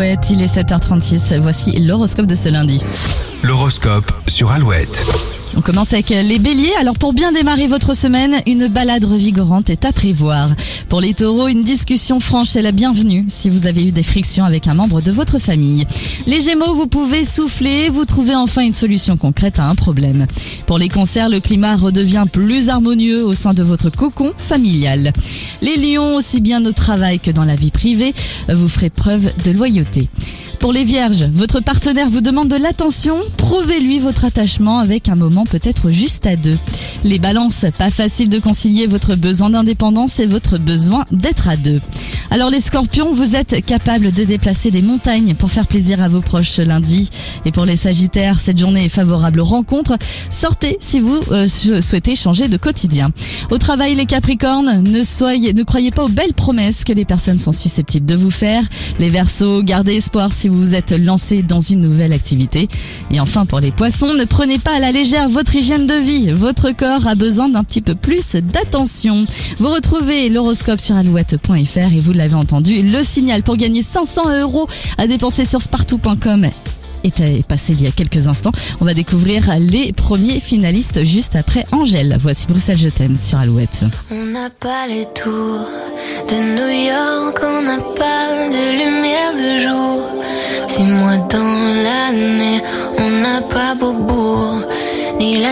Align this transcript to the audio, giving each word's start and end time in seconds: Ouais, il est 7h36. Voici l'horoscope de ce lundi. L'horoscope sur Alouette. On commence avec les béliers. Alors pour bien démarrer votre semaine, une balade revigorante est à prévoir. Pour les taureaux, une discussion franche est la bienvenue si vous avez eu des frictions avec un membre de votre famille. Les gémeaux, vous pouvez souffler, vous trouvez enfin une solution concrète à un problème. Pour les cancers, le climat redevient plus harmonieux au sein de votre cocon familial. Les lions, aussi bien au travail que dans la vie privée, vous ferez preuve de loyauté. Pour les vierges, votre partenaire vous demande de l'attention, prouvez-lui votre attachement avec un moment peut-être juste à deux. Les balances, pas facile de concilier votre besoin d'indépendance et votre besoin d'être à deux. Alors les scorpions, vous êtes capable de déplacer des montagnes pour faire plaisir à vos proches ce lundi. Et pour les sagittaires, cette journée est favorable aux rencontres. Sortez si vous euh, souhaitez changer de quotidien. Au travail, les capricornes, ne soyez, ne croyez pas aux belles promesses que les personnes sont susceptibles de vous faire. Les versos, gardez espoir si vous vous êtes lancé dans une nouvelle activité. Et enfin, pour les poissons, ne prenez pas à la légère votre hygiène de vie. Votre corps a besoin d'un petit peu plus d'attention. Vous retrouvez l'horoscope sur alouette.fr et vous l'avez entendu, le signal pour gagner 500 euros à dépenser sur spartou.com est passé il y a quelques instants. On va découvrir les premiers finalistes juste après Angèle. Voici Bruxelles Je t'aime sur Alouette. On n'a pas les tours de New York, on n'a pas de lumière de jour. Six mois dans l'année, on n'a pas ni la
Ouais, 0.00 0.14
il 0.30 0.40
est 0.40 0.56
7h36. 0.56 1.40
Voici 1.40 1.76
l'horoscope 1.84 2.26
de 2.26 2.36
ce 2.36 2.48
lundi. 2.50 2.80
L'horoscope 3.42 4.12
sur 4.28 4.52
Alouette. 4.52 5.04
On 5.56 5.60
commence 5.60 5.92
avec 5.92 6.10
les 6.10 6.38
béliers. 6.38 6.72
Alors 6.80 6.94
pour 6.94 7.12
bien 7.12 7.32
démarrer 7.32 7.66
votre 7.66 7.94
semaine, 7.94 8.36
une 8.46 8.68
balade 8.68 9.04
revigorante 9.04 9.70
est 9.70 9.84
à 9.84 9.92
prévoir. 9.92 10.48
Pour 10.88 11.00
les 11.00 11.14
taureaux, 11.14 11.48
une 11.48 11.62
discussion 11.62 12.20
franche 12.20 12.56
est 12.56 12.62
la 12.62 12.72
bienvenue 12.72 13.24
si 13.28 13.50
vous 13.50 13.66
avez 13.66 13.86
eu 13.86 13.92
des 13.92 14.02
frictions 14.02 14.44
avec 14.44 14.68
un 14.68 14.74
membre 14.74 15.00
de 15.00 15.12
votre 15.12 15.38
famille. 15.38 15.86
Les 16.26 16.40
gémeaux, 16.40 16.74
vous 16.74 16.86
pouvez 16.86 17.24
souffler, 17.24 17.88
vous 17.88 18.04
trouvez 18.04 18.34
enfin 18.34 18.62
une 18.62 18.74
solution 18.74 19.16
concrète 19.16 19.58
à 19.58 19.66
un 19.68 19.74
problème. 19.74 20.26
Pour 20.66 20.78
les 20.78 20.88
cancers, 20.88 21.28
le 21.28 21.40
climat 21.40 21.76
redevient 21.76 22.26
plus 22.30 22.68
harmonieux 22.68 23.24
au 23.24 23.34
sein 23.34 23.54
de 23.54 23.62
votre 23.62 23.90
cocon 23.90 24.32
familial. 24.36 25.12
Les 25.62 25.76
lions, 25.76 26.16
aussi 26.16 26.40
bien 26.40 26.64
au 26.64 26.72
travail 26.72 27.20
que 27.20 27.30
dans 27.30 27.44
la 27.44 27.56
vie 27.56 27.70
privée, 27.70 28.12
vous 28.48 28.68
ferez 28.68 28.90
preuve 28.90 29.32
de 29.44 29.50
loyauté. 29.50 30.08
Pour 30.58 30.72
les 30.72 30.84
vierges, 30.84 31.24
votre 31.32 31.60
partenaire 31.60 32.10
vous 32.10 32.20
demande 32.20 32.48
de 32.48 32.56
l'attention, 32.56 33.16
prouvez-lui 33.36 34.00
votre 34.00 34.24
attachement 34.24 34.80
avec 34.80 35.08
un 35.08 35.14
moment 35.14 35.46
peut-être 35.46 35.90
juste 35.90 36.26
à 36.26 36.34
deux. 36.34 36.58
Les 37.04 37.20
balances, 37.20 37.64
pas 37.78 37.90
facile 37.90 38.28
de 38.28 38.40
concilier 38.40 38.86
votre 38.86 39.14
besoin 39.14 39.50
d'indépendance 39.50 40.18
et 40.18 40.26
votre 40.26 40.58
besoin 40.58 41.04
d'être 41.12 41.48
à 41.48 41.56
deux. 41.56 41.80
Alors 42.30 42.50
les 42.50 42.60
scorpions, 42.60 43.14
vous 43.14 43.36
êtes 43.36 43.64
capable 43.64 44.12
de 44.12 44.22
déplacer 44.22 44.70
des 44.70 44.82
montagnes 44.82 45.34
pour 45.34 45.50
faire 45.50 45.66
plaisir 45.66 46.02
à 46.02 46.08
vos 46.08 46.20
proches 46.20 46.50
ce 46.50 46.60
lundi. 46.60 47.08
Et 47.46 47.52
pour 47.52 47.64
les 47.64 47.76
sagittaires, 47.76 48.38
cette 48.38 48.58
journée 48.58 48.84
est 48.84 48.90
favorable 48.90 49.40
aux 49.40 49.44
rencontres. 49.44 49.96
Sortez 50.30 50.76
si 50.78 51.00
vous 51.00 51.18
euh, 51.32 51.46
souhaitez 51.48 52.16
changer 52.16 52.48
de 52.48 52.58
quotidien. 52.58 53.10
Au 53.50 53.56
travail, 53.56 53.94
les 53.94 54.04
capricornes, 54.04 54.82
ne 54.82 55.02
soyez, 55.02 55.54
ne 55.54 55.62
croyez 55.62 55.90
pas 55.90 56.04
aux 56.04 56.10
belles 56.10 56.34
promesses 56.34 56.84
que 56.84 56.92
les 56.92 57.06
personnes 57.06 57.38
sont 57.38 57.52
susceptibles 57.52 58.04
de 58.04 58.14
vous 58.14 58.30
faire. 58.30 58.62
Les 58.98 59.08
versos, 59.08 59.62
gardez 59.62 59.94
espoir 59.94 60.30
si 60.34 60.48
vous 60.48 60.58
vous 60.58 60.74
êtes 60.74 60.92
lancé 60.92 61.42
dans 61.42 61.62
une 61.62 61.80
nouvelle 61.80 62.12
activité. 62.12 62.68
Et 63.10 63.20
enfin, 63.20 63.46
pour 63.46 63.60
les 63.60 63.70
poissons, 63.70 64.12
ne 64.12 64.24
prenez 64.24 64.58
pas 64.58 64.76
à 64.76 64.80
la 64.80 64.92
légère 64.92 65.30
votre 65.30 65.56
hygiène 65.56 65.86
de 65.86 65.94
vie. 65.94 66.30
Votre 66.30 66.72
corps 66.72 67.06
a 67.06 67.14
besoin 67.14 67.48
d'un 67.48 67.64
petit 67.64 67.80
peu 67.80 67.94
plus 67.94 68.36
d'attention. 68.36 69.24
Vous 69.58 69.72
retrouvez 69.72 70.28
l'horoscope 70.28 70.80
sur 70.80 70.94
alouette.fr 70.94 71.94
et 71.94 72.00
vous 72.00 72.17
l'avez 72.18 72.34
entendu, 72.34 72.82
le 72.82 73.02
signal 73.02 73.42
pour 73.42 73.56
gagner 73.56 73.82
500 73.82 74.40
euros 74.40 74.66
à 74.98 75.06
dépenser 75.06 75.44
sur 75.44 75.62
spartou.com 75.62 76.48
est 77.04 77.46
passé 77.46 77.72
il 77.72 77.82
y 77.82 77.86
a 77.86 77.90
quelques 77.90 78.28
instants. 78.28 78.52
On 78.80 78.84
va 78.84 78.94
découvrir 78.94 79.44
les 79.58 79.92
premiers 79.92 80.40
finalistes 80.40 81.04
juste 81.04 81.36
après 81.36 81.64
Angèle. 81.72 82.16
Voici 82.20 82.46
Bruxelles 82.46 82.78
Je 82.78 82.88
t'aime 82.88 83.16
sur 83.16 83.38
Alouette. 83.38 83.84
On 84.10 84.26
n'a 84.26 84.50
pas 84.50 84.86
les 84.86 85.04
tours 85.14 85.66
de 86.28 86.34
New 86.34 86.88
York, 86.88 87.38
on 87.42 87.62
n'a 87.62 87.78
pas 87.78 88.48
de 88.48 88.64
lumière 88.84 89.34
de 89.34 89.58
jour. 89.58 90.02
Six 90.68 90.82
mois 90.82 91.16
dans 91.16 91.82
l'année, 91.82 92.60
on 92.98 93.10
n'a 93.10 93.40
pas 93.42 93.74
ni 95.18 95.38
la 95.38 95.46